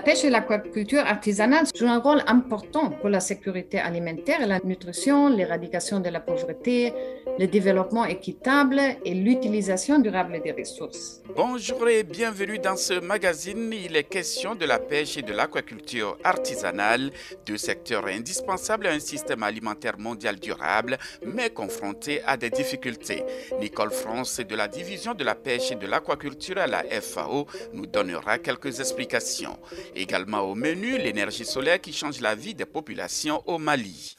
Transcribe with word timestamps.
Pêche 0.00 0.24
et 0.24 0.30
l'aquaculture 0.30 1.00
artisanale 1.06 1.66
jouent 1.74 1.86
un 1.86 1.98
rôle 1.98 2.22
important 2.26 2.90
pour 2.90 3.08
la 3.08 3.20
sécurité 3.20 3.78
alimentaire 3.78 4.46
la 4.46 4.60
nutrition, 4.64 5.28
l'éradication 5.28 6.00
de 6.00 6.08
la 6.08 6.20
pauvreté, 6.20 6.92
le 7.38 7.46
développement 7.46 8.04
équitable 8.04 8.80
et 9.04 9.14
l'utilisation 9.14 9.98
durable 9.98 10.40
des 10.42 10.52
ressources. 10.52 11.22
Bonjour 11.36 11.88
et 11.88 12.02
bienvenue 12.02 12.58
dans 12.58 12.76
ce 12.76 13.00
magazine. 13.00 13.72
Il 13.72 13.96
est 13.96 14.04
question 14.04 14.54
de 14.54 14.64
la 14.64 14.78
pêche 14.78 15.16
et 15.16 15.22
de 15.22 15.32
l'aquaculture 15.32 16.16
artisanale, 16.24 17.10
deux 17.46 17.56
secteurs 17.56 18.06
indispensables 18.06 18.86
à 18.86 18.92
un 18.92 18.98
système 18.98 19.42
alimentaire 19.42 19.98
mondial 19.98 20.36
durable, 20.36 20.98
mais 21.24 21.50
confrontés 21.50 22.22
à 22.26 22.36
des 22.36 22.50
difficultés. 22.50 23.22
Nicole 23.60 23.90
France 23.90 24.40
de 24.40 24.56
la 24.56 24.68
division 24.68 25.14
de 25.14 25.24
la 25.24 25.34
pêche 25.34 25.72
et 25.72 25.76
de 25.76 25.86
l'aquaculture 25.86 26.58
à 26.58 26.66
la 26.66 26.82
FAO 27.00 27.46
nous 27.72 27.86
donnera 27.86 28.38
quelques 28.38 28.80
explications. 28.80 29.58
Également 29.94 30.40
au 30.40 30.54
menu, 30.54 30.98
l'énergie 30.98 31.44
solaire 31.44 31.80
qui 31.80 31.92
change 31.92 32.20
la 32.20 32.34
vie 32.34 32.54
des 32.54 32.64
populations 32.64 33.42
au 33.46 33.58
Mali. 33.58 34.16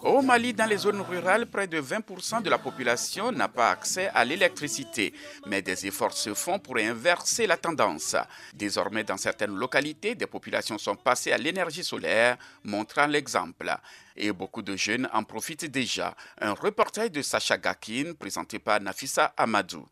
Au 0.00 0.22
Mali, 0.22 0.54
dans 0.54 0.66
les 0.66 0.78
zones 0.78 1.00
rurales, 1.02 1.46
près 1.46 1.66
de 1.66 1.80
20% 1.80 2.42
de 2.42 2.48
la 2.48 2.58
population 2.58 3.30
n'a 3.30 3.48
pas 3.48 3.70
accès 3.70 4.08
à 4.14 4.24
l'électricité, 4.24 5.12
mais 5.46 5.60
des 5.60 5.86
efforts 5.86 6.12
se 6.12 6.32
font 6.32 6.58
pour 6.58 6.78
inverser 6.78 7.46
la 7.46 7.56
tendance. 7.56 8.16
Désormais, 8.54 9.04
dans 9.04 9.16
certaines 9.16 9.54
localités, 9.54 10.14
des 10.14 10.26
populations 10.26 10.78
sont 10.78 10.96
passées 10.96 11.32
à 11.32 11.38
l'énergie 11.38 11.84
solaire, 11.84 12.36
montrant 12.64 13.06
l'exemple. 13.06 13.70
Et 14.16 14.32
beaucoup 14.32 14.62
de 14.62 14.76
jeunes 14.76 15.08
en 15.12 15.24
profitent 15.24 15.70
déjà. 15.70 16.14
Un 16.40 16.52
reportage 16.52 17.10
de 17.10 17.20
Sacha 17.20 17.58
Gakin 17.58 18.14
présenté 18.18 18.58
par 18.58 18.80
Nafissa 18.80 19.34
Amadou. 19.36 19.84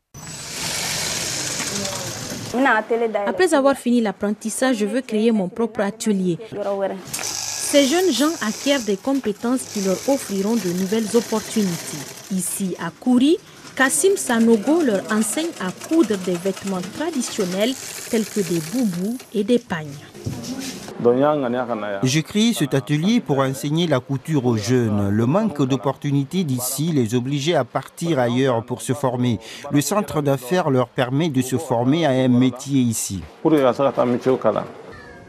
Après 3.27 3.53
avoir 3.53 3.77
fini 3.77 4.01
l'apprentissage, 4.01 4.77
je 4.77 4.87
veux 4.87 5.01
créer 5.03 5.33
mon 5.33 5.49
propre 5.49 5.81
atelier. 5.81 6.39
Ces 7.75 7.87
jeunes 7.89 8.13
gens 8.13 8.31
acquièrent 8.41 8.85
des 8.87 8.97
compétences 8.97 9.63
qui 9.63 9.81
leur 9.81 9.97
offriront 10.07 10.55
de 10.55 10.81
nouvelles 10.81 11.17
opportunités. 11.17 11.99
Ici, 12.31 12.77
à 12.79 12.93
Kouri, 12.93 13.37
Kassim 13.75 14.17
Sanogo 14.17 14.81
leur 14.81 15.03
enseigne 15.11 15.51
à 15.61 15.73
coudre 15.89 16.17
des 16.19 16.35
vêtements 16.35 16.81
traditionnels 16.97 17.73
tels 18.11 18.27
que 18.27 18.39
des 18.39 18.61
boubous 18.73 19.19
et 19.35 19.43
des 19.43 19.59
pagnes. 19.59 19.89
J'ai 22.05 22.23
créé 22.23 22.53
cet 22.53 22.75
atelier 22.75 23.21
pour 23.21 23.41
enseigner 23.41 23.89
la 23.89 23.99
couture 23.99 24.47
aux 24.47 24.57
jeunes. 24.57 25.09
Le 25.09 25.27
manque 25.27 25.61
d'opportunités 25.67 26.45
d'ici 26.45 26.93
les 26.93 27.17
obligeait 27.17 27.57
à 27.57 27.65
partir 27.65 28.21
ailleurs 28.21 28.65
pour 28.65 28.83
se 28.83 28.93
former. 28.93 29.41
Le 29.73 29.81
centre 29.81 30.23
d'affaires 30.23 30.71
leur 30.71 30.87
permet 30.87 31.29
de 31.29 31.43
se 31.43 31.59
former 31.59 32.07
à 32.07 32.11
un 32.11 32.29
métier 32.29 32.81
ici. 32.81 33.21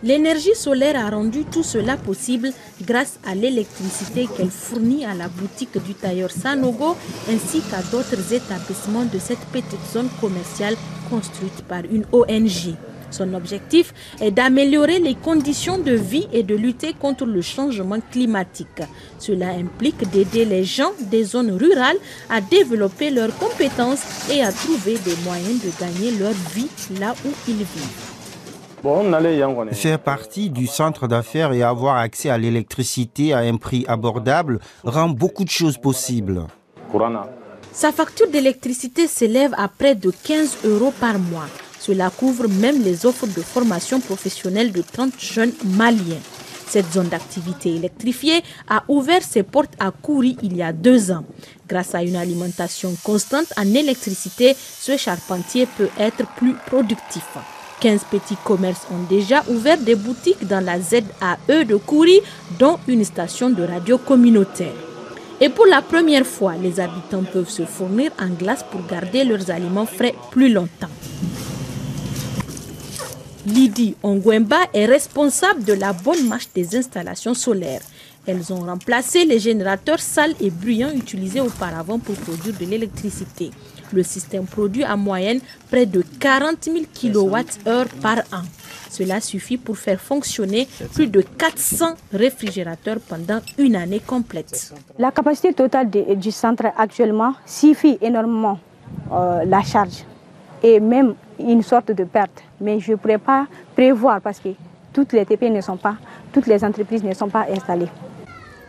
L'énergie 0.06 0.54
solaire 0.54 1.04
a 1.04 1.10
rendu 1.10 1.46
tout 1.46 1.64
cela 1.64 1.98
possible 1.98 2.52
grâce 2.84 3.18
à 3.26 3.34
l'électricité 3.34 4.28
qu'elle 4.28 4.52
fournit 4.52 5.04
à 5.04 5.16
la 5.16 5.28
boutique 5.28 5.84
du 5.84 5.96
tailleur 5.96 6.30
Sanogo 6.30 6.96
ainsi 7.28 7.60
qu'à 7.62 7.82
d'autres 7.92 8.32
établissements 8.32 9.06
de 9.12 9.18
cette 9.18 9.44
petite 9.52 9.84
zone 9.92 10.10
commerciale 10.22 10.76
construite 11.10 11.64
par 11.68 11.82
une 11.92 12.06
ONG. 12.12 12.76
Son 13.10 13.34
objectif 13.34 13.96
est 14.22 14.30
d'améliorer 14.30 15.00
les 15.00 15.16
conditions 15.16 15.80
de 15.80 15.94
vie 15.94 16.28
et 16.32 16.44
de 16.44 16.54
lutter 16.54 16.94
contre 16.94 17.26
le 17.26 17.42
changement 17.42 18.00
climatique. 18.12 18.84
Cela 19.18 19.50
implique 19.54 20.08
d'aider 20.12 20.46
les 20.46 20.66
gens 20.66 20.92
des 21.10 21.24
zones 21.24 21.58
rurales 21.58 21.98
à 22.30 22.42
développer 22.42 23.10
leurs 23.10 23.36
compétences 23.40 24.04
et 24.32 24.44
à 24.44 24.52
trouver 24.52 25.00
des 25.00 25.16
moyens 25.24 25.64
de 25.64 25.72
gagner 25.80 26.12
leur 26.20 26.34
vie 26.54 26.70
là 27.00 27.16
où 27.26 27.30
ils 27.48 27.56
vivent. 27.56 28.15
Faire 29.72 30.00
partie 30.00 30.50
du 30.50 30.68
centre 30.68 31.08
d'affaires 31.08 31.54
et 31.54 31.64
avoir 31.64 31.98
accès 31.98 32.30
à 32.30 32.38
l'électricité 32.38 33.34
à 33.34 33.40
un 33.40 33.58
prix 33.58 33.84
abordable 33.88 34.60
rend 34.84 35.10
beaucoup 35.10 35.44
de 35.44 35.50
choses 35.50 35.78
possibles. 35.78 36.44
Sa 37.72 37.92
facture 37.92 38.30
d'électricité 38.30 39.08
s'élève 39.08 39.56
à 39.58 39.68
près 39.68 39.96
de 39.96 40.12
15 40.24 40.58
euros 40.66 40.94
par 41.00 41.18
mois. 41.18 41.48
Cela 41.80 42.10
couvre 42.10 42.48
même 42.48 42.84
les 42.84 43.06
offres 43.06 43.28
de 43.28 43.42
formation 43.42 44.00
professionnelle 44.00 44.72
de 44.72 44.82
30 44.82 45.20
jeunes 45.20 45.54
maliens. 45.64 46.22
Cette 46.68 46.92
zone 46.92 47.10
d'activité 47.10 47.76
électrifiée 47.76 48.44
a 48.70 48.84
ouvert 48.88 49.24
ses 49.24 49.44
portes 49.44 49.74
à 49.80 49.92
Kouri 49.92 50.38
il 50.44 50.56
y 50.56 50.64
a 50.64 50.74
deux 50.74 51.12
ans. 51.12 51.26
Grâce 51.68 51.96
à 51.96 52.04
une 52.04 52.16
alimentation 52.16 52.94
constante 53.04 53.52
en 53.58 53.66
électricité, 53.74 54.56
ce 54.56 54.96
charpentier 54.96 55.68
peut 55.78 55.90
être 55.98 56.26
plus 56.36 56.54
productif. 56.66 57.26
15 57.82 58.06
petits 58.10 58.38
commerces 58.44 58.88
ont 58.92 59.04
déjà 59.10 59.44
ouvert 59.50 59.78
des 59.78 59.96
boutiques 59.96 60.48
dans 60.48 60.64
la 60.64 60.80
ZAE 60.80 61.64
de 61.66 61.76
Kouri, 61.76 62.20
dont 62.60 62.80
une 62.88 63.04
station 63.04 63.50
de 63.50 63.64
radio 63.64 63.98
communautaire. 63.98 64.74
Et 65.42 65.50
pour 65.50 65.66
la 65.66 65.82
première 65.82 66.26
fois, 66.26 66.56
les 66.56 66.80
habitants 66.80 67.24
peuvent 67.24 67.50
se 67.50 67.66
fournir 67.66 68.12
en 68.20 68.30
glace 68.30 68.64
pour 68.72 68.86
garder 68.86 69.26
leurs 69.26 69.52
aliments 69.52 69.86
frais 69.86 70.16
plus 70.32 70.52
longtemps. 70.52 70.90
Lydie 73.46 73.96
Ongwemba 74.02 74.58
est 74.74 74.86
responsable 74.86 75.64
de 75.66 75.74
la 75.74 75.94
bonne 75.94 76.28
marche 76.28 76.48
des 76.56 76.76
installations 76.76 77.36
solaires. 77.36 77.82
Elles 78.26 78.52
ont 78.52 78.62
remplacé 78.62 79.24
les 79.26 79.40
générateurs 79.40 80.00
sales 80.00 80.34
et 80.40 80.50
bruyants 80.50 80.92
utilisés 80.96 81.42
auparavant 81.42 82.00
pour 82.00 82.16
produire 82.16 82.58
de 82.58 82.66
l'électricité. 82.66 83.52
Le 83.94 84.04
système 84.04 84.46
produit 84.46 84.86
en 84.86 84.98
moyenne 84.98 85.40
près 85.70 85.86
de 85.86 86.04
40 86.20 86.64
000 86.64 86.78
kWh 86.94 87.86
par 88.02 88.18
an. 88.32 88.44
Cela 88.90 89.20
suffit 89.20 89.58
pour 89.58 89.78
faire 89.78 90.00
fonctionner 90.00 90.68
plus 90.94 91.08
de 91.08 91.22
400 91.22 91.96
réfrigérateurs 92.14 92.98
pendant 93.08 93.40
une 93.58 93.76
année 93.76 94.00
complète. 94.00 94.74
La 94.98 95.12
capacité 95.12 95.54
totale 95.54 95.90
du 95.90 96.32
centre 96.32 96.66
actuellement 96.78 97.34
suffit 97.46 97.98
énormément 98.02 98.58
euh, 99.12 99.44
la 99.46 99.62
charge 99.62 100.06
et 100.64 100.80
même 100.80 101.16
une 101.40 101.62
sorte 101.62 101.92
de 101.92 102.04
perte. 102.06 102.44
Mais 102.62 102.80
je 102.80 102.92
ne 102.92 102.96
pourrais 102.96 103.18
pas 103.18 103.48
prévoir 103.76 104.22
parce 104.22 104.40
que 104.40 104.50
toutes 104.94 105.12
les 105.14 105.26
TP 105.26 105.50
ne 105.50 105.62
sont 105.62 105.78
pas, 105.78 105.96
toutes 106.32 106.48
les 106.48 106.64
entreprises 106.64 107.04
ne 107.04 107.14
sont 107.14 107.28
pas 107.30 107.46
installées. 107.52 107.90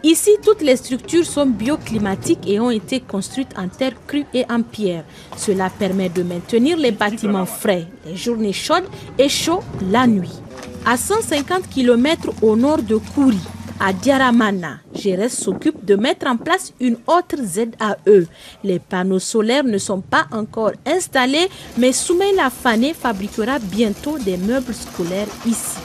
Ici, 0.06 0.30
toutes 0.40 0.62
les 0.62 0.76
structures 0.76 1.26
sont 1.26 1.46
bioclimatiques 1.46 2.46
et 2.48 2.60
ont 2.60 2.70
été 2.70 3.00
construites 3.00 3.50
en 3.58 3.66
terre 3.66 3.94
crue 4.06 4.24
et 4.32 4.44
en 4.48 4.62
pierre. 4.62 5.02
Cela 5.36 5.68
permet 5.68 6.08
de 6.08 6.22
maintenir 6.22 6.76
les 6.76 6.92
bâtiments 6.92 7.44
frais 7.44 7.86
les 8.06 8.14
journées 8.14 8.52
chaudes 8.52 8.88
et 9.18 9.28
chauds 9.28 9.64
la 9.90 10.06
nuit. 10.06 10.38
À 10.86 10.96
150 10.96 11.68
km 11.68 12.30
au 12.40 12.54
nord 12.54 12.82
de 12.82 12.94
Kouri, 12.98 13.40
à 13.80 13.92
Diaramana, 13.92 14.78
Gérès 14.94 15.36
s'occupe 15.36 15.84
de 15.84 15.96
mettre 15.96 16.28
en 16.28 16.36
place 16.36 16.72
une 16.78 16.98
autre 17.08 17.42
ZAE. 17.42 18.26
Les 18.62 18.78
panneaux 18.78 19.18
solaires 19.18 19.64
ne 19.64 19.78
sont 19.78 20.02
pas 20.02 20.28
encore 20.30 20.70
installés, 20.86 21.48
mais 21.76 21.90
Soumaïla 21.92 22.50
Fané 22.50 22.94
fabriquera 22.94 23.58
bientôt 23.58 24.18
des 24.20 24.36
meubles 24.36 24.72
scolaires 24.72 25.26
ici. 25.44 25.78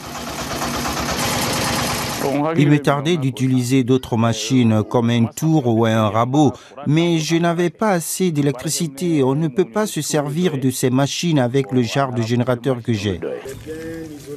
Il 2.56 2.68
me 2.68 2.78
tardait 2.78 3.16
d'utiliser 3.16 3.84
d'autres 3.84 4.16
machines 4.16 4.82
comme 4.88 5.10
un 5.10 5.26
tour 5.26 5.66
ou 5.66 5.86
un 5.86 6.08
rabot, 6.08 6.52
mais 6.86 7.18
je 7.18 7.36
n'avais 7.36 7.70
pas 7.70 7.90
assez 7.90 8.30
d'électricité. 8.30 9.22
On 9.22 9.34
ne 9.34 9.48
peut 9.48 9.64
pas 9.64 9.86
se 9.86 10.00
servir 10.00 10.58
de 10.58 10.70
ces 10.70 10.90
machines 10.90 11.38
avec 11.38 11.72
le 11.72 11.82
genre 11.82 12.12
de 12.12 12.22
générateur 12.22 12.82
que 12.82 12.92
j'ai. 12.92 13.20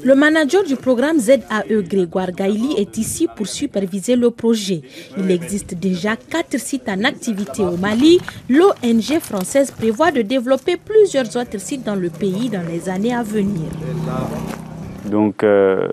Le 0.04 0.13
manager 0.13 0.63
du 0.63 0.75
programme 0.75 1.19
ZAE, 1.19 1.81
Grégoire 1.81 2.31
Gailly, 2.31 2.75
est 2.77 2.98
ici 2.98 3.27
pour 3.36 3.48
superviser 3.48 4.15
le 4.15 4.30
projet. 4.30 4.81
Il 5.18 5.31
existe 5.31 5.74
déjà 5.74 6.15
quatre 6.15 6.59
sites 6.59 6.88
en 6.88 7.04
activité 7.04 7.63
au 7.63 7.75
Mali. 7.75 8.19
L'ONG 8.48 9.19
française 9.19 9.71
prévoit 9.71 10.12
de 10.12 10.21
développer 10.21 10.77
plusieurs 10.77 11.36
autres 11.36 11.59
sites 11.59 11.83
dans 11.83 11.95
le 11.95 12.09
pays 12.09 12.50
dans 12.50 12.62
les 12.68 12.88
années 12.88 13.15
à 13.15 13.24
venir. 13.24 13.68
Donc, 15.09 15.44
euh, 15.44 15.88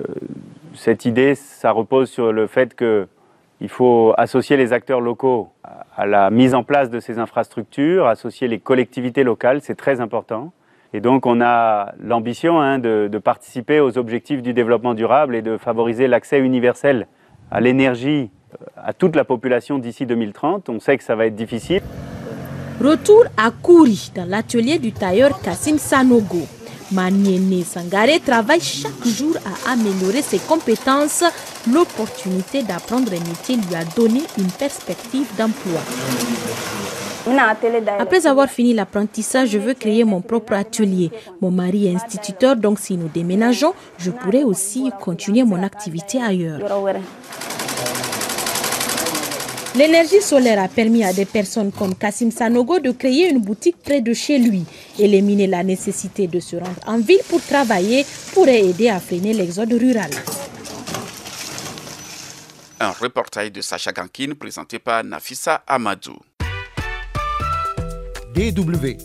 cette 0.83 1.05
idée, 1.05 1.37
ça 1.37 1.71
repose 1.71 2.11
sur 2.11 2.33
le 2.33 2.49
fait 2.49 2.75
qu'il 2.75 3.69
faut 3.69 4.13
associer 4.17 4.57
les 4.57 4.73
acteurs 4.73 5.01
locaux 5.01 5.51
à 5.97 6.07
la 6.07 6.29
mise 6.31 6.57
en 6.57 6.65
place 6.65 6.91
de 6.91 6.99
ces 6.99 7.21
infrastructures, 7.21 8.09
associer 8.09 8.49
les 8.49 8.59
collectivités 8.59 9.23
locales, 9.23 9.61
c'est 9.61 9.77
très 9.77 10.01
important. 10.01 10.53
Et 10.93 11.01
donc 11.01 11.25
on 11.25 11.41
a 11.41 11.93
l'ambition 12.01 12.61
hein, 12.61 12.81
de, 12.81 13.09
participer 13.23 13.79
aux 13.79 13.97
objectifs 13.97 14.43
du 14.43 14.55
développement 14.55 14.95
durable 14.95 15.37
et 15.37 15.43
de 15.43 15.57
favoriser 15.57 16.09
l'accès 16.09 16.41
universel 16.41 17.07
à 17.53 17.61
l'énergie 17.61 18.31
à 18.77 18.93
toute 18.93 19.15
la 19.15 19.25
population 19.25 19.79
d'ici 19.79 20.05
2030. 20.05 20.69
On 20.69 20.81
sait 20.81 20.99
que 20.99 21.05
ça 21.05 21.15
va 21.15 21.27
être 21.27 21.37
difficile. 21.37 21.83
Retour 22.81 23.23
à 23.37 23.53
Kouri, 23.53 24.11
dans 24.17 24.29
l'atelier 24.29 24.81
du 24.81 24.91
tailleur 24.91 25.41
Kassim 25.43 25.79
Sanogo. 25.79 26.45
Maniene 26.93 27.65
Sangare 27.65 28.21
travaille 28.25 28.61
chaque 28.61 29.07
jour 29.07 29.35
à 29.67 29.73
améliorer 29.73 30.23
ses 30.23 30.39
compétences. 30.39 31.25
L'opportunité 31.73 32.63
d'apprendre 32.63 33.13
un 33.13 33.29
métier 33.29 33.57
lui 33.57 33.75
a 33.75 33.85
donné 33.85 34.23
une 34.39 34.51
perspective 34.51 35.27
d'emploi. 35.37 35.81
Après 37.99 38.27
avoir 38.27 38.49
fini 38.49 38.75
l'apprentissage, 38.75 39.51
je 39.51 39.59
veux 39.59 39.75
créer 39.75 40.03
mon 40.05 40.21
propre 40.21 40.55
atelier. 40.55 41.11
Mon 41.41 41.51
mari 41.53 41.87
est 41.87 41.95
instituteur, 41.95 42.57
donc 42.57 42.81
si 42.81 42.97
nous 42.97 43.09
déménageons, 43.09 43.75
je 43.99 44.11
pourrais 44.11 44.43
aussi 44.43 44.91
continuer 45.01 45.45
mon 45.45 45.63
activité 45.63 46.21
ailleurs. 46.21 46.61
L'énergie 49.75 50.21
solaire 50.21 50.63
a 50.63 50.69
permis 50.69 51.03
à 51.03 51.15
des 51.15 51.25
personnes 51.25 51.73
comme 51.73 51.95
Kassim 51.95 52.31
Sanogo 52.31 52.79
de 52.79 52.91
créer 52.91 53.31
une 53.31 53.39
boutique 53.39 53.79
près 53.83 54.03
de 54.03 54.13
chez 54.13 54.39
lui. 54.39 54.67
Éliminer 54.99 55.47
la 55.47 55.65
nécessité 55.65 56.27
de 56.27 56.41
se 56.41 56.57
rendre 56.57 56.79
en 56.87 56.99
ville 56.99 57.23
pour 57.27 57.41
travailler 57.41 58.05
pourrait 58.35 58.61
aider 58.61 58.91
à 58.91 59.01
freiner 59.01 59.33
l'exode 59.33 59.73
rural. 59.73 60.11
Un 62.81 62.91
reportage 62.91 63.51
de 63.51 63.63
Sacha 63.63 63.93
Gankin 63.93 64.35
présenté 64.39 64.79
par 64.79 65.03
Nafissa 65.05 65.63
Amadou. 65.67 66.19
DW 68.35 68.99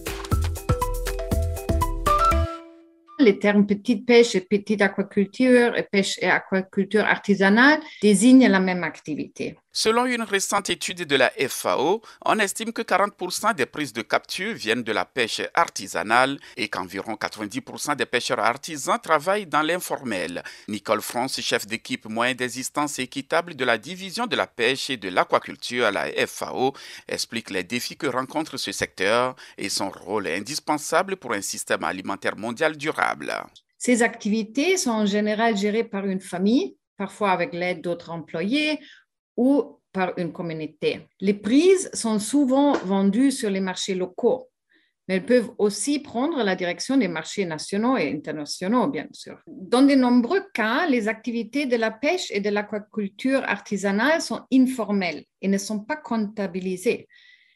Les 3.19 3.39
termes 3.39 3.65
petite 3.65 4.05
pêche 4.05 4.35
et 4.35 4.41
petite 4.41 4.81
aquaculture 4.81 5.77
et 5.77 5.83
pêche 5.83 6.17
et 6.21 6.29
aquaculture 6.29 7.05
artisanale 7.05 7.79
désignent 8.01 8.49
la 8.49 8.59
même 8.59 8.83
activité. 8.83 9.55
Selon 9.79 10.07
une 10.07 10.23
récente 10.23 10.71
étude 10.71 11.05
de 11.05 11.15
la 11.15 11.31
FAO, 11.49 12.01
on 12.25 12.39
estime 12.39 12.73
que 12.73 12.81
40% 12.81 13.53
des 13.53 13.67
prises 13.67 13.93
de 13.93 14.01
capture 14.01 14.55
viennent 14.55 14.81
de 14.81 14.91
la 14.91 15.05
pêche 15.05 15.39
artisanale 15.53 16.39
et 16.55 16.67
qu'environ 16.67 17.13
90% 17.13 17.95
des 17.95 18.07
pêcheurs 18.07 18.39
artisans 18.39 18.97
travaillent 18.99 19.45
dans 19.45 19.61
l'informel. 19.61 20.41
Nicole 20.67 21.03
France, 21.03 21.39
chef 21.41 21.67
d'équipe 21.67 22.09
moyenne 22.09 22.37
d'existence 22.37 22.97
équitable 22.97 23.53
de 23.53 23.63
la 23.65 23.77
division 23.77 24.25
de 24.25 24.35
la 24.35 24.47
pêche 24.47 24.89
et 24.89 24.97
de 24.97 25.09
l'aquaculture 25.09 25.85
à 25.85 25.91
la 25.91 26.07
FAO, 26.25 26.73
explique 27.07 27.51
les 27.51 27.63
défis 27.63 27.97
que 27.97 28.07
rencontre 28.07 28.57
ce 28.57 28.71
secteur 28.71 29.35
et 29.59 29.69
son 29.69 29.91
rôle 29.91 30.25
indispensable 30.25 31.17
pour 31.17 31.33
un 31.33 31.41
système 31.43 31.83
alimentaire 31.83 32.35
mondial 32.35 32.77
durable. 32.77 33.31
Ces 33.77 34.01
activités 34.01 34.75
sont 34.77 34.89
en 34.89 35.05
général 35.05 35.55
gérées 35.55 35.83
par 35.83 36.07
une 36.07 36.19
famille, 36.19 36.77
parfois 36.97 37.29
avec 37.29 37.53
l'aide 37.53 37.81
d'autres 37.81 38.09
employés 38.09 38.79
ou 39.37 39.79
par 39.93 40.13
une 40.17 40.33
communauté. 40.33 41.07
Les 41.21 41.33
prises 41.33 41.89
sont 41.93 42.19
souvent 42.19 42.73
vendues 42.73 43.31
sur 43.31 43.49
les 43.49 43.61
marchés 43.61 43.95
locaux, 43.95 44.49
mais 45.07 45.15
elles 45.15 45.25
peuvent 45.25 45.51
aussi 45.57 45.99
prendre 45.99 46.43
la 46.43 46.55
direction 46.55 46.97
des 46.97 47.07
marchés 47.07 47.45
nationaux 47.45 47.97
et 47.97 48.11
internationaux, 48.11 48.87
bien 48.87 49.07
sûr. 49.13 49.39
Dans 49.47 49.81
de 49.81 49.95
nombreux 49.95 50.43
cas, 50.53 50.87
les 50.87 51.07
activités 51.07 51.65
de 51.65 51.77
la 51.77 51.91
pêche 51.91 52.29
et 52.31 52.41
de 52.41 52.49
l'aquaculture 52.49 53.43
artisanale 53.45 54.21
sont 54.21 54.41
informelles 54.51 55.23
et 55.41 55.47
ne 55.47 55.57
sont 55.57 55.79
pas 55.79 55.95
comptabilisées. 55.95 57.07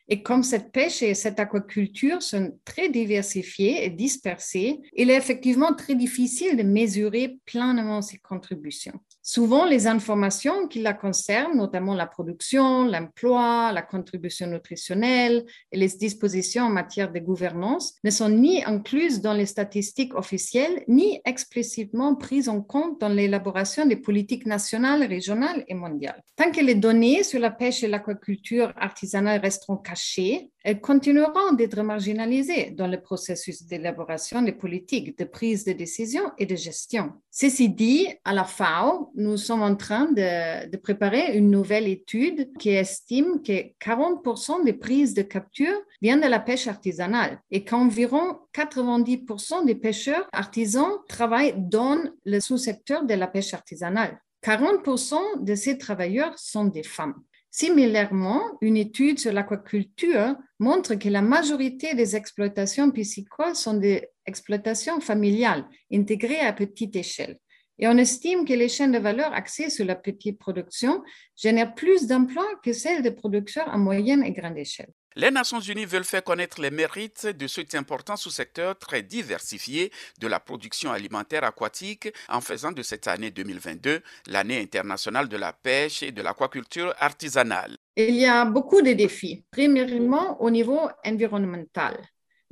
Et 0.08 0.24
comme 0.24 0.44
cette 0.44 0.72
pêche 0.72 1.04
et 1.04 1.14
cette 1.14 1.40
aquaculture 1.40 2.22
sont 2.22 2.58
très 2.66 2.90
diversifiées 2.90 3.86
et 3.86 3.90
dispersées, 3.90 4.80
il 4.94 5.10
est 5.10 5.16
effectivement 5.16 5.74
très 5.74 5.96
difficile 5.96 6.58
de 6.58 6.64
mesurer 6.64 7.38
pleinement 7.46 8.02
ces 8.02 8.18
contributions. 8.18 9.00
Souvent, 9.24 9.66
les 9.66 9.86
informations 9.86 10.68
qui 10.68 10.82
la 10.82 10.94
concernent, 10.94 11.56
notamment 11.56 11.94
la 11.94 12.08
production, 12.08 12.86
l'emploi, 12.86 13.72
la 13.72 13.84
contribution 13.84 14.48
nutritionnelle 14.48 15.46
et 15.72 15.78
les 15.78 15.90
dispositions 15.90 16.64
en 16.64 16.70
matière 16.70 17.12
de 17.12 17.20
gouvernance, 17.20 17.94
ne 18.04 18.10
sont 18.10 18.30
ni 18.30 18.64
incluses 18.64 19.22
dans 19.22 19.34
les 19.34 19.46
statistiques 19.46 20.16
officielles, 20.16 20.84
ni 20.88 21.22
explicitement 21.24 22.16
prises 22.16 22.50
en 22.50 22.62
compte 22.62 23.00
dans 23.00 23.10
l'élaboration 23.10 23.86
des 23.86 23.96
politiques 23.96 24.48
nationales, 24.48 25.04
régionales 25.04 25.64
et 25.68 25.76
mondiales. 25.76 26.24
Tant 26.36 26.52
que 26.52 26.62
les 26.62 26.76
données 26.76 27.24
sur 27.24 27.40
la 27.40 27.52
pêche 27.52 27.84
et 27.84 27.88
l'aquaculture 27.88 28.74
artisanale 28.76 29.40
resteront 29.42 29.78
cachées, 29.78 30.50
elles 30.64 30.80
continueront 30.80 31.54
d'être 31.54 31.82
marginalisées 31.82 32.72
dans 32.72 32.88
le 32.88 33.02
processus 33.02 33.66
d'élaboration 33.66 34.42
des 34.42 34.52
politiques, 34.52 35.18
de 35.18 35.24
prise 35.24 35.66
de 35.66 35.74
décision 35.74 36.24
et 36.38 36.46
de 36.46 36.56
gestion. 36.56 37.14
Ceci 37.32 37.70
dit, 37.70 38.08
à 38.24 38.34
la 38.34 38.44
FAO, 38.44 39.11
nous 39.16 39.38
sommes 39.38 39.62
en 39.62 39.76
train 39.76 40.12
de, 40.12 40.78
préparer 40.78 41.38
une 41.38 41.52
nouvelle 41.52 41.88
étude 41.88 42.52
qui 42.58 42.70
estime 42.70 43.42
que 43.42 43.74
40% 43.80 44.64
des 44.64 44.74
prises 44.74 45.14
de 45.14 45.22
capture 45.22 45.78
viennent 46.02 46.22
de 46.22 46.28
la 46.28 46.40
pêche 46.40 46.68
artisanale 46.68 47.40
et 47.52 47.64
qu'environ 47.64 48.40
90% 48.54 49.66
des 49.66 49.76
pêcheurs 49.76 50.28
artisans 50.32 50.92
travaillent 51.08 51.56
dans 51.58 52.00
le 52.26 52.40
sous-secteur 52.40 53.06
de 53.06 53.14
la 53.14 53.28
pêche 53.28 53.54
artisanale. 53.54 54.20
40% 54.44 55.44
de 55.44 55.56
ces 55.56 55.78
travailleurs 55.78 56.38
sont 56.40 56.66
des 56.66 56.84
femmes. 56.84 57.16
Similairement, 57.54 58.42
une 58.62 58.78
étude 58.78 59.20
sur 59.20 59.34
l'aquaculture 59.34 60.36
montre 60.58 60.96
que 60.96 61.10
la 61.10 61.22
majorité 61.22 61.94
des 61.96 62.16
exploitations 62.16 62.90
piscicoles 62.92 63.56
sont 63.56 63.74
des 63.74 64.08
exploitations 64.26 65.02
familiales 65.02 65.66
intégrées 65.92 66.40
à 66.40 66.54
petite 66.54 66.96
échelle. 66.96 67.38
Et 67.82 67.88
on 67.88 67.98
estime 67.98 68.46
que 68.46 68.54
les 68.54 68.70
chaînes 68.70 68.92
de 68.92 69.00
valeur 69.00 69.34
axées 69.34 69.72
sur 69.72 69.86
la 69.86 69.96
petite 69.96 70.38
production 70.38 71.02
génèrent 71.36 71.74
plus 71.74 72.06
d'emplois 72.06 72.48
que 72.64 72.74
celles 72.74 73.02
de 73.02 73.10
producteurs 73.10 73.68
à 73.68 73.78
moyenne 73.78 74.24
et 74.24 74.32
grande 74.32 74.58
échelle. 74.58 74.94
Les 75.16 75.32
Nations 75.32 75.60
Unies 75.60 75.86
veulent 75.86 76.06
faire 76.06 76.24
connaître 76.24 76.62
les 76.62 76.70
mérites 76.70 77.26
de 77.26 77.48
cet 77.48 77.74
important 77.76 78.16
sous-secteur 78.16 78.78
très 78.78 79.02
diversifié 79.02 79.92
de 80.20 80.28
la 80.28 80.40
production 80.40 80.92
alimentaire 80.92 81.44
aquatique 81.44 82.08
en 82.30 82.40
faisant 82.40 82.72
de 82.72 82.84
cette 82.84 83.08
année 83.08 83.32
2022 83.32 84.02
l'année 84.28 84.62
internationale 84.62 85.28
de 85.28 85.36
la 85.36 85.52
pêche 85.52 86.04
et 86.04 86.12
de 86.12 86.22
l'aquaculture 86.22 86.94
artisanale. 87.00 87.76
Il 87.98 88.16
y 88.16 88.26
a 88.26 88.46
beaucoup 88.46 88.82
de 88.82 88.94
défis. 88.94 89.44
Premièrement, 89.52 90.42
au 90.42 90.52
niveau 90.52 90.80
environnemental. 91.04 91.98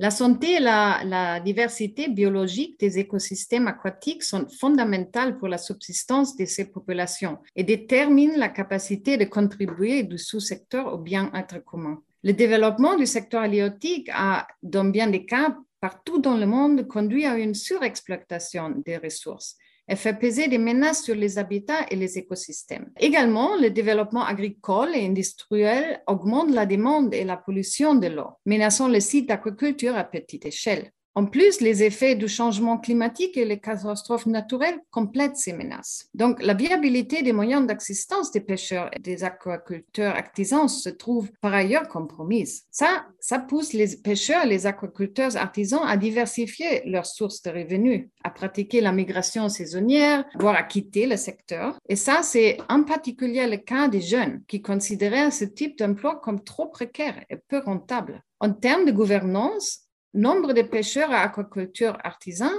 La 0.02 0.10
santé 0.10 0.54
et 0.54 0.60
la, 0.60 1.40
diversité 1.40 2.08
biologique 2.08 2.80
des 2.80 2.98
écosystèmes 2.98 3.68
aquatiques 3.68 4.22
sont 4.22 4.48
fondamentales 4.48 5.36
pour 5.36 5.46
la 5.46 5.58
subsistance 5.58 6.36
de 6.36 6.46
ces 6.46 6.70
populations 6.70 7.36
et 7.54 7.64
déterminent 7.64 8.38
la 8.38 8.48
capacité 8.48 9.18
de 9.18 9.26
contribuer 9.26 10.02
du 10.04 10.16
sous-secteur 10.16 10.94
au 10.94 10.96
bien-être 10.96 11.62
commun. 11.62 12.00
Le 12.22 12.32
développement 12.32 12.96
du 12.96 13.04
secteur 13.04 13.42
halieutique 13.42 14.08
a, 14.14 14.46
dans 14.62 14.86
bien 14.86 15.08
des 15.08 15.26
cas, 15.26 15.54
partout 15.82 16.18
dans 16.18 16.38
le 16.38 16.46
monde, 16.46 16.88
conduit 16.88 17.26
à 17.26 17.36
une 17.36 17.54
surexploitation 17.54 18.70
des 18.70 18.96
ressources 18.96 19.58
et 19.90 19.96
fait 19.96 20.14
peser 20.14 20.46
des 20.46 20.58
menaces 20.58 21.02
sur 21.02 21.16
les 21.16 21.36
habitats 21.36 21.84
et 21.90 21.96
les 21.96 22.16
écosystèmes. 22.16 22.92
Également, 23.00 23.56
le 23.56 23.70
développement 23.70 24.24
agricole 24.24 24.90
et 24.94 25.04
industriel 25.04 26.00
augmente 26.06 26.52
la 26.52 26.64
demande 26.64 27.12
et 27.12 27.24
la 27.24 27.36
pollution 27.36 27.96
de 27.96 28.06
l'eau, 28.06 28.28
menaçant 28.46 28.86
les 28.86 29.00
sites 29.00 29.28
d'aquaculture 29.28 29.96
à 29.96 30.04
petite 30.04 30.46
échelle. 30.46 30.92
En 31.16 31.26
plus, 31.26 31.60
les 31.60 31.82
effets 31.82 32.14
du 32.14 32.28
changement 32.28 32.78
climatique 32.78 33.36
et 33.36 33.44
les 33.44 33.58
catastrophes 33.58 34.26
naturelles 34.26 34.78
complètent 34.90 35.36
ces 35.36 35.52
menaces. 35.52 36.08
Donc, 36.14 36.40
la 36.40 36.54
viabilité 36.54 37.22
des 37.22 37.32
moyens 37.32 37.66
d'existence 37.66 38.30
des 38.30 38.40
pêcheurs 38.40 38.90
et 38.94 39.00
des 39.00 39.24
aquaculteurs 39.24 40.14
artisans 40.14 40.68
se 40.68 40.88
trouve 40.88 41.30
par 41.40 41.52
ailleurs 41.52 41.88
compromise. 41.88 42.62
Ça, 42.70 43.06
ça 43.18 43.40
pousse 43.40 43.72
les 43.72 43.96
pêcheurs 43.96 44.44
et 44.44 44.48
les 44.48 44.66
aquaculteurs 44.66 45.36
artisans 45.36 45.82
à 45.84 45.96
diversifier 45.96 46.82
leurs 46.84 47.06
sources 47.06 47.42
de 47.42 47.50
revenus, 47.50 48.08
à 48.22 48.30
pratiquer 48.30 48.80
la 48.80 48.92
migration 48.92 49.48
saisonnière, 49.48 50.24
voire 50.38 50.54
à 50.54 50.62
quitter 50.62 51.06
le 51.06 51.16
secteur. 51.16 51.76
Et 51.88 51.96
ça, 51.96 52.20
c'est 52.22 52.58
en 52.68 52.84
particulier 52.84 53.48
le 53.48 53.56
cas 53.56 53.88
des 53.88 54.00
jeunes 54.00 54.42
qui 54.46 54.62
considéraient 54.62 55.32
ce 55.32 55.44
type 55.44 55.76
d'emploi 55.76 56.20
comme 56.22 56.44
trop 56.44 56.66
précaire 56.66 57.24
et 57.28 57.36
peu 57.36 57.58
rentable. 57.58 58.22
En 58.38 58.52
termes 58.52 58.86
de 58.86 58.92
gouvernance, 58.92 59.89
Nombre 60.14 60.52
de 60.52 60.62
pêcheurs 60.62 61.12
à 61.12 61.22
aquaculture 61.22 61.96
artisans, 62.02 62.50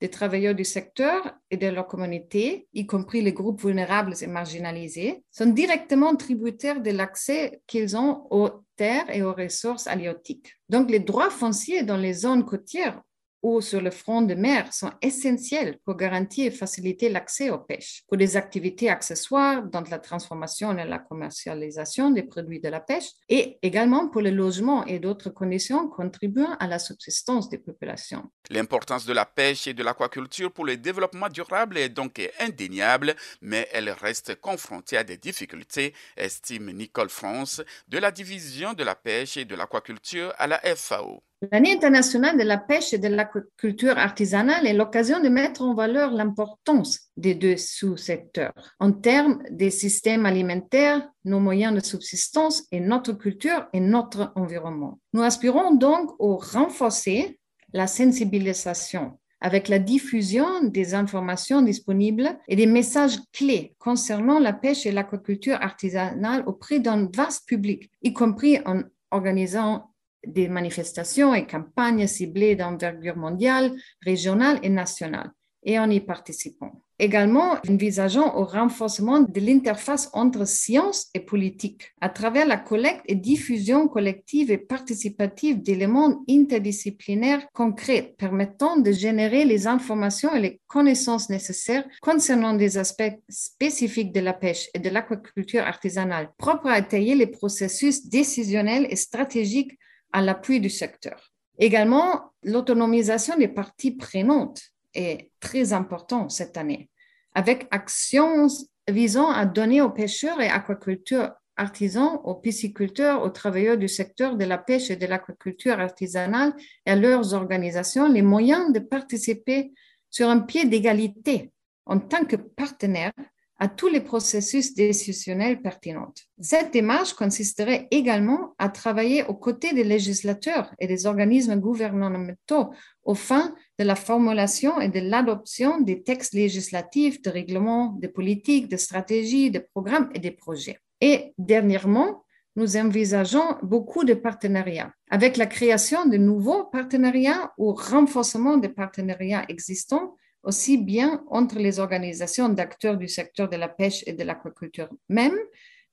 des 0.00 0.10
travailleurs 0.10 0.54
du 0.54 0.64
secteur 0.64 1.34
et 1.50 1.56
de 1.56 1.66
leur 1.66 1.86
communauté, 1.86 2.68
y 2.72 2.86
compris 2.86 3.20
les 3.20 3.32
groupes 3.32 3.62
vulnérables 3.62 4.14
et 4.20 4.26
marginalisés, 4.26 5.24
sont 5.30 5.46
directement 5.46 6.14
tributaires 6.14 6.80
de 6.80 6.90
l'accès 6.90 7.62
qu'ils 7.66 7.96
ont 7.96 8.26
aux 8.30 8.50
terres 8.76 9.10
et 9.10 9.22
aux 9.22 9.32
ressources 9.32 9.86
halieutiques. 9.86 10.54
Donc, 10.68 10.90
les 10.90 11.00
droits 11.00 11.30
fonciers 11.30 11.82
dans 11.82 11.96
les 11.96 12.12
zones 12.12 12.44
côtières 12.44 13.00
ou 13.42 13.60
sur 13.60 13.80
le 13.80 13.90
front 13.90 14.22
de 14.22 14.34
mer 14.34 14.72
sont 14.72 14.92
essentiels 15.02 15.78
pour 15.84 15.96
garantir 15.96 16.46
et 16.46 16.50
faciliter 16.50 17.08
l'accès 17.08 17.50
aux 17.50 17.58
pêches, 17.58 18.02
pour 18.08 18.16
des 18.16 18.36
activités 18.36 18.90
accessoires 18.90 19.62
dans 19.62 19.84
la 19.90 19.98
transformation 19.98 20.76
et 20.76 20.84
la 20.84 20.98
commercialisation 20.98 22.10
des 22.10 22.22
produits 22.22 22.60
de 22.60 22.68
la 22.68 22.80
pêche, 22.80 23.10
et 23.28 23.58
également 23.62 24.08
pour 24.08 24.22
le 24.22 24.30
logement 24.30 24.84
et 24.86 24.98
d'autres 24.98 25.30
conditions 25.30 25.88
contribuant 25.88 26.56
à 26.58 26.66
la 26.66 26.78
subsistance 26.78 27.48
des 27.48 27.58
populations. 27.58 28.30
L'importance 28.50 29.06
de 29.06 29.12
la 29.12 29.24
pêche 29.24 29.66
et 29.66 29.74
de 29.74 29.82
l'aquaculture 29.82 30.52
pour 30.52 30.64
le 30.64 30.76
développement 30.76 31.28
durable 31.28 31.78
est 31.78 31.88
donc 31.88 32.20
indéniable, 32.40 33.14
mais 33.40 33.68
elle 33.72 33.90
reste 33.90 34.40
confrontée 34.40 34.96
à 34.96 35.04
des 35.04 35.16
difficultés, 35.16 35.94
estime 36.16 36.72
Nicole 36.72 37.10
France 37.10 37.62
de 37.88 37.98
la 37.98 38.10
division 38.10 38.72
de 38.72 38.84
la 38.84 38.94
pêche 38.94 39.36
et 39.36 39.44
de 39.44 39.54
l'aquaculture 39.54 40.32
à 40.38 40.46
la 40.46 40.58
FAO. 40.76 41.22
L'année 41.52 41.72
internationale 41.72 42.36
de 42.36 42.42
la 42.42 42.58
pêche 42.58 42.92
et 42.92 42.98
de 42.98 43.06
l'aquaculture 43.06 43.96
artisanale 43.96 44.66
est 44.66 44.72
l'occasion 44.72 45.20
de 45.20 45.28
mettre 45.28 45.62
en 45.62 45.72
valeur 45.72 46.10
l'importance 46.10 47.12
des 47.16 47.36
deux 47.36 47.56
sous-secteurs 47.56 48.52
en 48.80 48.90
termes 48.90 49.40
des 49.48 49.70
systèmes 49.70 50.26
alimentaires, 50.26 51.08
nos 51.24 51.38
moyens 51.38 51.72
de 51.72 51.80
subsistance 51.80 52.64
et 52.72 52.80
notre 52.80 53.12
culture 53.12 53.68
et 53.72 53.78
notre 53.78 54.32
environnement. 54.34 54.98
Nous 55.12 55.22
aspirons 55.22 55.76
donc 55.76 56.10
au 56.18 56.38
renforcer 56.38 57.38
la 57.72 57.86
sensibilisation 57.86 59.16
avec 59.40 59.68
la 59.68 59.78
diffusion 59.78 60.64
des 60.64 60.94
informations 60.94 61.62
disponibles 61.62 62.36
et 62.48 62.56
des 62.56 62.66
messages 62.66 63.20
clés 63.32 63.76
concernant 63.78 64.40
la 64.40 64.52
pêche 64.52 64.86
et 64.86 64.90
l'aquaculture 64.90 65.58
artisanale 65.60 66.42
auprès 66.46 66.80
d'un 66.80 67.08
vaste 67.14 67.46
public, 67.46 67.88
y 68.02 68.12
compris 68.12 68.58
en 68.66 68.82
organisant 69.12 69.87
des 70.26 70.48
manifestations 70.48 71.34
et 71.34 71.46
campagnes 71.46 72.06
ciblées 72.06 72.56
d'envergure 72.56 73.16
mondiale, 73.16 73.72
régionale 74.02 74.58
et 74.62 74.68
nationale, 74.68 75.32
et 75.62 75.78
en 75.78 75.90
y 75.90 76.00
participant. 76.00 76.82
Également, 77.00 77.58
envisageons 77.68 78.36
au 78.36 78.44
renforcement 78.44 79.20
de 79.20 79.40
l'interface 79.40 80.10
entre 80.14 80.44
science 80.48 81.10
et 81.14 81.20
politique 81.20 81.92
à 82.00 82.08
travers 82.08 82.44
la 82.44 82.56
collecte 82.56 83.02
et 83.06 83.14
diffusion 83.14 83.86
collective 83.86 84.50
et 84.50 84.58
participative 84.58 85.62
d'éléments 85.62 86.24
interdisciplinaires 86.28 87.46
concrets 87.52 88.14
permettant 88.18 88.78
de 88.78 88.90
générer 88.90 89.44
les 89.44 89.68
informations 89.68 90.34
et 90.34 90.40
les 90.40 90.60
connaissances 90.66 91.30
nécessaires 91.30 91.86
concernant 92.02 92.54
des 92.54 92.78
aspects 92.78 93.14
spécifiques 93.28 94.12
de 94.12 94.20
la 94.20 94.32
pêche 94.32 94.68
et 94.74 94.80
de 94.80 94.90
l'aquaculture 94.90 95.62
artisanale, 95.62 96.30
propres 96.36 96.66
à 96.66 96.80
étayer 96.80 97.14
les 97.14 97.28
processus 97.28 98.08
décisionnels 98.08 98.88
et 98.90 98.96
stratégiques 98.96 99.78
à 100.12 100.22
l'appui 100.22 100.60
du 100.60 100.70
secteur. 100.70 101.32
Également, 101.58 102.32
l'autonomisation 102.42 103.36
des 103.36 103.48
parties 103.48 103.92
prenantes 103.92 104.62
est 104.94 105.30
très 105.40 105.72
important 105.72 106.28
cette 106.28 106.56
année, 106.56 106.88
avec 107.34 107.66
actions 107.70 108.46
visant 108.88 109.30
à 109.30 109.44
donner 109.44 109.82
aux 109.82 109.90
pêcheurs 109.90 110.40
et 110.40 110.48
aquaculteurs 110.48 111.34
artisans, 111.56 112.20
aux 112.24 112.36
pisciculteurs, 112.36 113.22
aux 113.22 113.30
travailleurs 113.30 113.76
du 113.76 113.88
secteur 113.88 114.36
de 114.36 114.44
la 114.44 114.58
pêche 114.58 114.90
et 114.90 114.96
de 114.96 115.06
l'aquaculture 115.06 115.80
artisanale 115.80 116.54
et 116.86 116.90
à 116.92 116.96
leurs 116.96 117.34
organisations 117.34 118.08
les 118.08 118.22
moyens 118.22 118.72
de 118.72 118.78
participer 118.78 119.72
sur 120.08 120.28
un 120.28 120.40
pied 120.40 120.64
d'égalité 120.64 121.50
en 121.84 121.98
tant 121.98 122.24
que 122.24 122.36
partenaires 122.36 123.12
à 123.58 123.68
tous 123.68 123.88
les 123.88 124.00
processus 124.00 124.74
décisionnels 124.74 125.60
pertinents. 125.60 126.14
Cette 126.40 126.72
démarche 126.72 127.12
consisterait 127.14 127.88
également 127.90 128.54
à 128.58 128.68
travailler 128.68 129.24
aux 129.24 129.34
côtés 129.34 129.72
des 129.72 129.82
législateurs 129.82 130.72
et 130.78 130.86
des 130.86 131.06
organismes 131.06 131.56
gouvernementaux 131.56 132.70
au 133.02 133.14
fin 133.14 133.54
de 133.78 133.84
la 133.84 133.96
formulation 133.96 134.80
et 134.80 134.88
de 134.88 135.00
l'adoption 135.00 135.80
des 135.80 136.02
textes 136.02 136.34
législatifs, 136.34 137.20
de 137.22 137.30
règlements, 137.30 137.96
de 138.00 138.06
politiques, 138.06 138.68
de 138.68 138.76
stratégies, 138.76 139.50
de 139.50 139.58
programmes 139.74 140.10
et 140.14 140.20
de 140.20 140.30
projets. 140.30 140.78
Et 141.00 141.32
dernièrement, 141.38 142.24
nous 142.54 142.76
envisageons 142.76 143.56
beaucoup 143.62 144.04
de 144.04 144.14
partenariats, 144.14 144.92
avec 145.10 145.36
la 145.36 145.46
création 145.46 146.06
de 146.06 146.16
nouveaux 146.16 146.64
partenariats 146.64 147.52
ou 147.56 147.72
renforcement 147.72 148.56
des 148.56 148.68
partenariats 148.68 149.44
existants 149.48 150.16
aussi 150.42 150.78
bien 150.78 151.24
entre 151.28 151.58
les 151.58 151.78
organisations 151.78 152.48
d'acteurs 152.48 152.96
du 152.96 153.08
secteur 153.08 153.48
de 153.48 153.56
la 153.56 153.68
pêche 153.68 154.04
et 154.06 154.12
de 154.12 154.24
l'aquaculture 154.24 154.88
même 155.08 155.36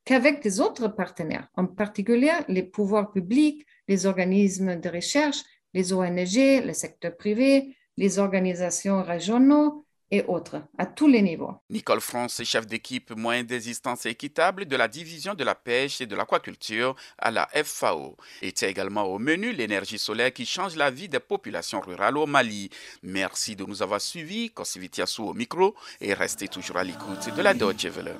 qu'avec 0.03 0.41
des 0.41 0.61
autres 0.61 0.87
partenaires, 0.87 1.47
en 1.55 1.65
particulier 1.65 2.31
les 2.47 2.63
pouvoirs 2.63 3.11
publics, 3.11 3.65
les 3.87 4.05
organismes 4.05 4.79
de 4.79 4.89
recherche, 4.89 5.41
les 5.73 5.93
ONG, 5.93 6.63
le 6.65 6.73
secteur 6.73 7.17
privé, 7.17 7.75
les 7.97 8.19
organisations 8.19 9.03
régionaux 9.03 9.84
et 10.11 10.23
autres, 10.27 10.61
à 10.77 10.85
tous 10.85 11.07
les 11.07 11.21
niveaux. 11.21 11.55
Nicole 11.69 12.01
France, 12.01 12.41
chef 12.43 12.67
d'équipe 12.67 13.11
moyenne 13.15 13.45
d'existence 13.45 14.05
équitable 14.05 14.65
de 14.65 14.75
la 14.75 14.87
division 14.87 15.33
de 15.33 15.43
la 15.43 15.55
pêche 15.55 16.01
et 16.01 16.05
de 16.05 16.15
l'aquaculture 16.15 16.95
à 17.17 17.31
la 17.31 17.47
FAO. 17.63 18.15
Était 18.41 18.69
également 18.69 19.03
au 19.03 19.17
menu 19.17 19.51
l'énergie 19.51 19.97
solaire 19.97 20.31
qui 20.31 20.45
change 20.45 20.75
la 20.75 20.91
vie 20.91 21.09
des 21.09 21.19
populations 21.19 21.79
rurales 21.79 22.17
au 22.17 22.25
Mali. 22.25 22.69
Merci 23.03 23.55
de 23.55 23.65
nous 23.65 23.81
avoir 23.81 23.99
suivis, 24.01 24.51
Kosivitiasu 24.51 25.21
au 25.21 25.33
micro, 25.33 25.75
et 26.01 26.13
restez 26.13 26.47
toujours 26.47 26.77
à 26.77 26.83
l'écoute 26.83 27.35
de 27.35 27.41
la 27.41 27.53
Deutsche 27.53 27.85
Welle. 27.85 28.15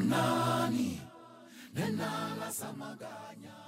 Nena 0.00 0.70
la 1.74 2.50
samaganya 2.50 3.59